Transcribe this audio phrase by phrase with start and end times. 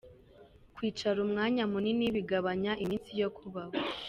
[0.75, 3.73] Kwicara umwanya munini bigabanya iminsi yo kubaho